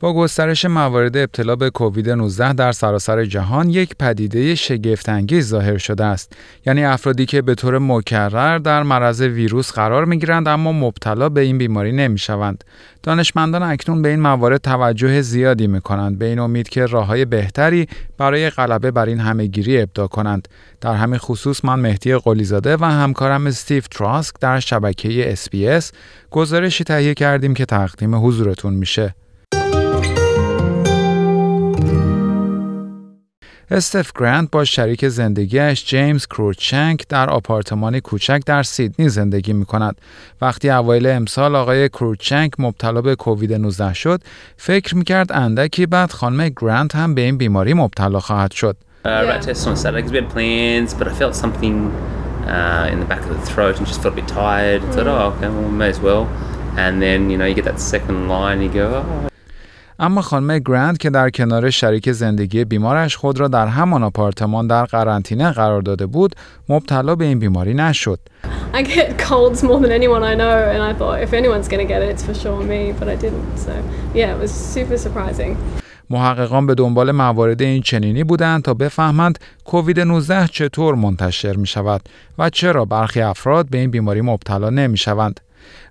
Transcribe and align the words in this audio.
با 0.00 0.14
گسترش 0.14 0.64
موارد 0.64 1.16
ابتلا 1.16 1.56
به 1.56 1.70
کووید 1.70 2.10
19 2.10 2.52
در 2.52 2.72
سراسر 2.72 3.24
جهان 3.24 3.70
یک 3.70 3.94
پدیده 3.98 4.54
شگفتانگیز 4.54 5.48
ظاهر 5.48 5.78
شده 5.78 6.04
است. 6.04 6.32
یعنی 6.66 6.84
افرادی 6.84 7.26
که 7.26 7.42
به 7.42 7.54
طور 7.54 7.78
مکرر 7.78 8.58
در 8.58 8.82
معرض 8.82 9.20
ویروس 9.20 9.72
قرار 9.72 10.04
می 10.04 10.18
گیرند 10.18 10.48
اما 10.48 10.72
مبتلا 10.72 11.28
به 11.28 11.40
این 11.40 11.58
بیماری 11.58 11.92
نمی 11.92 12.18
شوند 12.18 12.64
دانشمندان 13.02 13.62
اکنون 13.62 14.02
به 14.02 14.08
این 14.08 14.20
موارد 14.20 14.60
توجه 14.60 15.20
زیادی 15.20 15.66
می 15.66 15.80
کنند 15.80 16.18
به 16.18 16.24
این 16.24 16.38
امید 16.38 16.68
که 16.68 16.86
راه 16.86 17.06
های 17.06 17.24
بهتری 17.24 17.88
برای 18.18 18.50
غلبه 18.50 18.90
بر 18.90 19.06
این 19.06 19.20
همهگیری 19.20 19.80
ابدا 19.80 20.06
کنند. 20.06 20.48
در 20.80 20.94
همین 20.94 21.18
خصوص 21.18 21.64
من 21.64 21.80
مهدی 21.80 22.14
قلیزاده 22.14 22.76
و 22.76 22.84
همکارم 22.84 23.46
استیو 23.46 23.82
تراسک 23.90 24.34
در 24.40 24.60
شبکه 24.60 25.34
SBS 25.34 25.84
گزارشی 26.30 26.84
تهیه 26.84 27.14
کردیم 27.14 27.54
که 27.54 27.64
تقدیم 27.64 28.26
حضورتون 28.26 28.74
میشه. 28.74 29.14
استف 33.70 34.12
گرانت 34.18 34.48
با 34.50 34.64
شریک 34.64 35.08
زندگیش 35.08 35.84
جیمز 35.84 36.26
کروچنک 36.26 37.08
در 37.08 37.30
آپارتمانی 37.30 38.00
کوچک 38.00 38.40
در 38.46 38.62
سیدنی 38.62 39.08
زندگی 39.08 39.52
می 39.52 39.64
کند. 39.64 39.96
وقتی 40.40 40.70
اوایل 40.70 41.06
امسال 41.06 41.56
آقای 41.56 41.88
کروچنک 41.88 42.52
مبتلا 42.58 43.00
به 43.02 43.16
کووید 43.16 43.52
19 43.52 43.94
شد، 43.94 44.20
فکر 44.56 44.96
می 44.96 45.04
کرد 45.04 45.32
اندکی 45.32 45.86
بعد 45.86 46.10
خانم 46.10 46.48
گرانت 46.48 46.94
هم 46.94 47.14
به 47.14 47.20
این 47.20 47.38
بیماری 47.38 47.74
مبتلا 47.74 48.20
خواهد 48.20 48.52
شد. 48.52 48.76
اما 60.00 60.22
خانم 60.22 60.58
گرند 60.58 60.98
که 60.98 61.10
در 61.10 61.30
کنار 61.30 61.70
شریک 61.70 62.12
زندگی 62.12 62.64
بیمارش 62.64 63.16
خود 63.16 63.40
را 63.40 63.48
در 63.48 63.66
همان 63.66 64.02
آپارتمان 64.02 64.66
در 64.66 64.84
قرنطینه 64.84 65.52
قرار 65.52 65.82
داده 65.82 66.06
بود 66.06 66.36
مبتلا 66.68 67.14
به 67.14 67.24
این 67.24 67.38
بیماری 67.38 67.74
نشد. 67.74 68.18
I 68.74 68.82
get 68.82 69.18
colds 69.28 69.62
more 69.62 69.80
than 69.80 69.92
anyone 70.00 70.22
I 70.22 70.34
know 70.42 70.56
and 70.74 70.82
I 70.90 70.92
thought 70.98 71.22
if 71.22 71.32
anyone's 71.32 71.68
going 71.68 71.82
to 71.86 71.92
get 71.94 72.02
it 72.02 72.08
it's 72.14 72.24
for 72.28 72.34
sure 72.34 72.62
me 72.72 72.92
but 72.98 73.08
I 73.08 73.16
didn't 73.24 73.46
so 73.66 73.72
yeah 74.14 74.34
it 74.34 74.40
was 74.42 74.52
super 74.74 74.96
surprising. 74.96 75.56
محققان 76.10 76.66
به 76.66 76.74
دنبال 76.74 77.12
موارد 77.12 77.62
این 77.62 77.82
چنینی 77.82 78.24
بودند 78.24 78.62
تا 78.62 78.74
بفهمند 78.74 79.38
کووید 79.64 80.00
19 80.00 80.48
چطور 80.48 80.94
منتشر 80.94 81.56
می 81.56 81.66
شود 81.66 82.00
و 82.38 82.50
چرا 82.50 82.84
برخی 82.84 83.20
افراد 83.20 83.68
به 83.70 83.78
این 83.78 83.90
بیماری 83.90 84.20
مبتلا 84.20 84.70
نمی 84.70 84.96
شوند. 84.96 85.40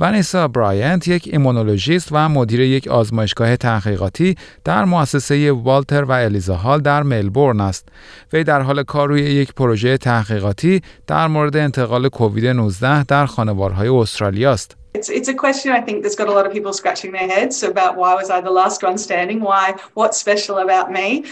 ونیسا 0.00 0.48
براینت 0.48 1.08
یک 1.08 1.28
ایمونولوژیست 1.32 2.08
و 2.12 2.28
مدیر 2.28 2.60
یک 2.60 2.88
آزمایشگاه 2.88 3.56
تحقیقاتی 3.56 4.36
در 4.64 4.84
مؤسسه 4.84 5.52
والتر 5.52 6.04
و 6.04 6.12
الیزا 6.12 6.54
هال 6.54 6.80
در 6.80 7.02
ملبورن 7.02 7.60
است. 7.60 7.88
وی 8.32 8.44
در 8.44 8.60
حال 8.60 8.82
کار 8.82 9.08
روی 9.08 9.22
یک 9.22 9.54
پروژه 9.54 9.98
تحقیقاتی 9.98 10.82
در 11.06 11.26
مورد 11.26 11.56
انتقال 11.56 12.08
کووید 12.08 12.46
19 12.46 13.04
در 13.04 13.26
خانوارهای 13.26 13.88
استرالیا 13.88 14.52
است. 14.52 14.76
It's, 14.94 15.08
it's 15.08 15.28
a 15.28 15.34
question 15.34 15.70
I 15.70 15.80
think 15.80 16.02
that's 16.02 16.16
got 16.16 16.28
a 16.28 16.32
lot 16.32 16.46
of 16.46 16.52
people 16.52 16.72
scratching 16.72 17.12
their 17.12 17.28
heads 17.28 17.62
about 17.62 17.96
why 17.96 18.12
was 18.20 18.28
I 18.28 18.40
the 18.40 18.50
last 18.50 18.82
one 18.82 18.98
standing? 18.98 19.40
Why? 19.40 19.76
What's 19.94 20.18
special 20.18 20.58
about 20.58 20.90
me? 20.90 21.24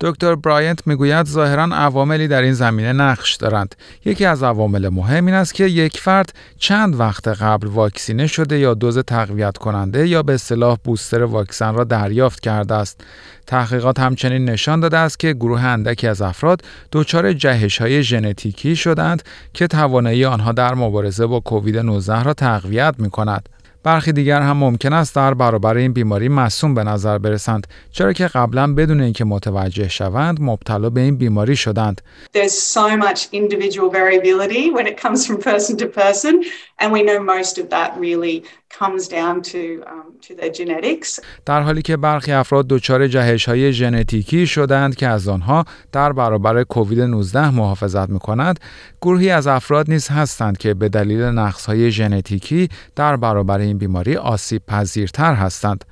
دکتر 0.00 0.34
براینت 0.34 0.86
می‌گوید 0.86 1.26
ظاهرا 1.26 1.64
عواملی 1.72 2.28
در 2.28 2.42
این 2.42 2.52
زمینه 2.52 2.92
نقش 2.92 3.34
دارند. 3.34 3.74
یکی 4.04 4.24
از 4.24 4.42
عوامل 4.42 4.88
مهم 4.88 5.26
این 5.26 5.34
است 5.34 5.54
که 5.54 5.64
یک 5.64 6.00
فرد 6.00 6.32
چند 6.58 7.00
وقت 7.00 7.28
قبل 7.28 7.66
واکسینه 7.66 8.26
شده 8.26 8.58
یا 8.58 8.74
دوز 8.74 8.98
تقویت 8.98 9.58
کننده 9.58 10.08
یا 10.08 10.22
به 10.22 10.34
اصطلاح 10.34 10.78
بوستر 10.84 11.22
واکسن 11.22 11.74
را 11.74 11.84
دریافت 11.84 12.40
کرده 12.40 12.74
است. 12.74 13.00
تحقیقات 13.46 14.00
همچنین 14.00 14.44
نشان 14.44 14.80
داده 14.80 14.98
است 14.98 15.18
که 15.18 15.32
گروه 15.32 15.64
اندکی 15.64 16.06
از 16.06 16.22
افراد 16.22 16.62
دچار 16.92 17.32
جهش 17.32 17.80
های 17.80 18.02
ژنتیکی 18.02 18.76
شدند 18.76 19.22
که 19.52 19.66
توانایی 19.66 20.24
آنها 20.24 20.52
در 20.52 20.74
مبارزه 20.74 21.26
با 21.26 21.40
کووید 21.40 21.78
19 21.78 22.22
را 22.22 22.34
تقویت 22.34 22.94
می 22.98 23.10
کند. 23.10 23.48
برخی 23.86 24.12
دیگر 24.12 24.40
هم 24.40 24.56
ممکن 24.56 24.92
است 24.92 25.16
در 25.16 25.34
برابر 25.34 25.76
این 25.76 25.92
بیماری 25.92 26.28
مصوم 26.28 26.74
به 26.74 26.84
نظر 26.84 27.18
برسند 27.18 27.66
چرا 27.92 28.12
که 28.12 28.26
قبلا 28.26 28.74
بدون 28.74 29.00
اینکه 29.00 29.24
متوجه 29.24 29.88
شوند 29.88 30.38
مبتلا 30.40 30.90
به 30.90 31.00
این 31.00 31.16
بیماری 31.16 31.56
شدند. 31.56 32.00
Um, 38.78 38.98
to 40.20 40.34
their 40.34 40.50
genetics. 40.50 41.20
در 41.46 41.60
حالی 41.60 41.82
که 41.82 41.96
برخی 41.96 42.32
افراد 42.32 42.66
دچار 42.68 43.08
جهش 43.08 43.48
های 43.48 43.72
ژنتیکی 43.72 44.46
شدند 44.46 44.96
که 44.96 45.08
از 45.08 45.28
آنها 45.28 45.64
در 45.92 46.12
برابر 46.12 46.64
کووید 46.64 47.00
19 47.00 47.50
محافظت 47.50 48.10
می 48.10 48.18
کند 48.18 48.60
گروهی 49.02 49.30
از 49.30 49.46
افراد 49.46 49.90
نیز 49.90 50.08
هستند 50.08 50.58
که 50.58 50.74
به 50.74 50.88
دلیل 50.88 51.22
نقص 51.22 51.66
های 51.66 51.90
ژنتیکی 51.90 52.68
در 52.96 53.16
برابر 53.16 53.58
این 53.58 53.78
بیماری 53.78 54.16
آسیب 54.16 54.62
پذیرتر 54.66 55.34
هستند. 55.34 55.84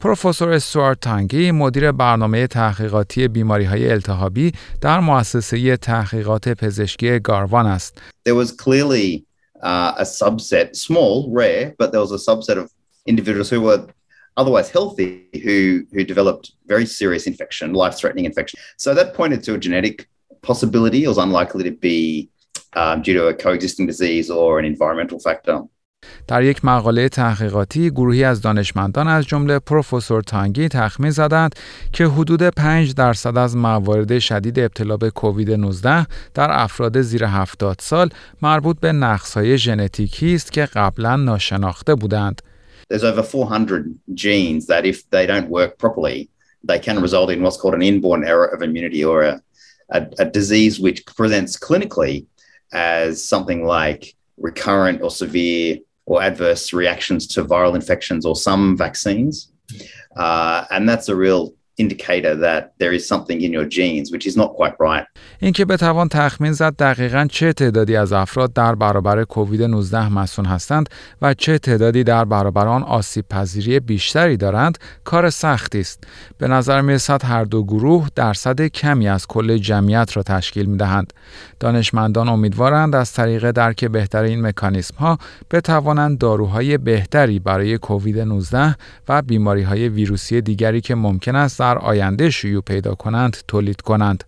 پروفسور 0.00 0.48
استوارت 0.52 1.00
تانگی 1.00 1.50
مدیر 1.50 1.92
برنامه 1.92 2.46
تحقیقاتی 2.46 3.28
بیماری 3.28 3.64
های 3.64 3.90
التهابی 3.90 4.52
در 4.80 5.00
مؤسسه 5.00 5.76
تحقیقات 5.76 6.48
پزشکی 6.48 7.18
گاروان 7.18 7.66
است. 7.66 8.00
There 8.28 8.34
was 8.34 8.52
clearly 8.52 9.29
uh, 9.62 9.94
a 9.98 10.02
subset, 10.02 10.76
small, 10.76 11.30
rare, 11.30 11.74
but 11.78 11.92
there 11.92 12.00
was 12.00 12.12
a 12.12 12.16
subset 12.16 12.56
of 12.56 12.70
individuals 13.06 13.50
who 13.50 13.60
were 13.60 13.86
otherwise 14.36 14.70
healthy 14.70 15.28
who 15.44 15.84
who 15.92 16.04
developed 16.04 16.52
very 16.66 16.86
serious 16.86 17.26
infection, 17.26 17.72
life-threatening 17.72 18.24
infection. 18.24 18.58
So 18.76 18.94
that 18.94 19.14
pointed 19.14 19.42
to 19.44 19.54
a 19.54 19.58
genetic 19.58 20.08
possibility. 20.42 21.04
It 21.04 21.08
was 21.08 21.18
unlikely 21.18 21.64
to 21.64 21.72
be 21.72 22.30
um, 22.74 23.02
due 23.02 23.14
to 23.14 23.26
a 23.26 23.34
coexisting 23.34 23.86
disease 23.86 24.30
or 24.30 24.58
an 24.58 24.64
environmental 24.64 25.18
factor. 25.18 25.62
در 26.30 26.42
یک 26.42 26.64
مقاله 26.64 27.08
تحقیقاتی 27.08 27.90
گروهی 27.90 28.24
از 28.24 28.40
دانشمندان 28.40 29.08
از 29.08 29.26
جمله 29.26 29.58
پروفسور 29.58 30.22
تانگی 30.22 30.68
تخمین 30.68 31.10
زدند 31.10 31.54
که 31.92 32.06
حدود 32.06 32.42
5 32.42 32.94
درصد 32.94 33.38
از 33.38 33.56
موارد 33.56 34.18
شدید 34.18 34.58
ابتلا 34.58 34.96
به 34.96 35.10
کووید 35.10 35.50
19 35.50 36.06
در 36.34 36.48
افراد 36.50 37.00
زیر 37.00 37.24
70 37.24 37.76
سال 37.80 38.10
مربوط 38.42 38.80
به 38.80 38.92
نقص‌های 38.92 39.58
ژنتیکی 39.58 40.34
است 40.34 40.52
که 40.52 40.64
قبلا 40.64 41.16
ناشناخته 41.16 41.94
بودند. 41.94 42.42
There's 42.92 43.04
over 43.04 43.22
400 43.22 43.84
genes 44.14 44.66
that 44.66 44.84
if 44.84 45.10
they 45.10 45.26
don't 45.26 45.48
work 45.48 45.78
properly, 45.78 46.28
they 46.68 46.78
can 46.78 47.00
result 47.02 47.30
in 47.30 47.42
what's 47.42 47.56
called 47.56 47.74
an 47.74 47.82
inborn 47.82 48.24
error 48.24 48.48
of 48.54 48.62
immunity 48.62 49.04
or 49.04 49.22
a, 49.22 49.40
a, 49.90 50.00
a 50.18 50.24
disease 50.24 50.80
which 50.80 50.98
presents 51.16 51.56
clinically 51.66 52.26
as 52.72 53.10
something 53.32 53.64
like 53.64 54.02
recurrent 54.48 55.02
or 55.02 55.10
severe 55.10 55.78
or 56.10 56.20
adverse 56.20 56.72
reactions 56.72 57.24
to 57.24 57.44
viral 57.44 57.76
infections 57.76 58.26
or 58.26 58.34
some 58.34 58.76
vaccines. 58.76 59.52
Uh, 60.16 60.64
and 60.72 60.88
that's 60.88 61.08
a 61.08 61.14
real 61.14 61.54
indicator 61.82 62.34
that 62.46 62.62
there 62.80 62.92
is 62.98 63.02
something 63.12 63.38
in 63.46 63.50
your 63.56 63.66
genes 63.76 64.06
which 64.12 64.26
is 64.30 64.36
not 64.36 64.50
quite 64.60 64.76
right. 64.80 65.06
اینکه 65.40 65.64
بتوان 65.64 66.08
تخمین 66.08 66.52
زد 66.52 66.76
دقیقا 66.76 67.26
چه 67.30 67.52
تعدادی 67.52 67.96
از 67.96 68.12
افراد 68.12 68.52
در 68.52 68.74
برابر 68.74 69.24
کووید 69.24 69.62
19 69.62 70.08
مسون 70.08 70.44
هستند 70.44 70.88
و 71.22 71.34
چه 71.34 71.58
تعدادی 71.58 72.04
در 72.04 72.24
برابر 72.24 72.68
آن 72.68 72.82
آسیب 72.82 73.24
پذیری 73.28 73.80
بیشتری 73.80 74.36
دارند 74.36 74.78
کار 75.04 75.30
سختی 75.30 75.80
است. 75.80 76.04
به 76.38 76.48
نظر 76.48 76.80
می 76.80 76.92
رسد 76.92 77.24
هر 77.24 77.44
دو 77.44 77.64
گروه 77.64 78.08
درصد 78.14 78.66
کمی 78.66 79.08
از 79.08 79.26
کل 79.26 79.58
جمعیت 79.58 80.16
را 80.16 80.22
تشکیل 80.22 80.66
می 80.66 80.76
دهند. 80.76 81.12
دانشمندان 81.60 82.28
امیدوارند 82.28 82.94
از 82.94 83.12
طریق 83.12 83.50
درک 83.50 83.84
بهتر 83.84 84.22
این 84.22 84.46
مکانیسم 84.46 84.94
ها 84.96 85.18
بتوانند 85.50 86.18
داروهای 86.18 86.78
بهتری 86.78 87.38
برای 87.38 87.78
کووید 87.78 88.18
19 88.18 88.76
و 89.08 89.22
بیماری 89.22 89.62
های 89.62 89.88
ویروسی 89.88 90.40
دیگری 90.40 90.80
که 90.80 90.94
ممکن 90.94 91.36
است 91.36 91.60
در 91.70 91.78
آینده 91.78 92.30
شیوع 92.30 92.62
پیدا 92.62 92.94
کنند 92.94 93.36
تولید 93.48 93.80
کنند. 93.80 94.24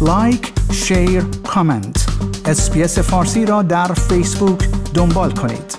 like، 0.00 0.52
share، 0.72 1.24
comment. 1.48 2.06
اسپیس 2.44 2.98
فارسی 2.98 3.46
را 3.46 3.62
در 3.62 3.92
فیسبوک 3.92 4.68
دنبال 4.94 5.30
کنید. 5.30 5.77